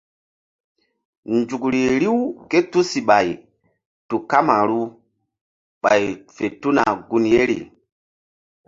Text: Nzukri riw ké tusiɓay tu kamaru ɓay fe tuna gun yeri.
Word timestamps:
Nzukri 1.35 1.81
riw 2.01 2.19
ké 2.49 2.59
tusiɓay 2.71 3.27
tu 4.07 4.15
kamaru 4.29 4.81
ɓay 5.81 6.03
fe 6.35 6.45
tuna 6.59 6.83
gun 7.09 7.23
yeri. 7.33 7.57